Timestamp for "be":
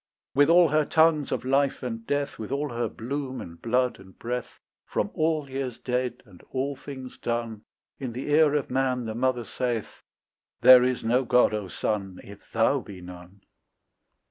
12.79-12.99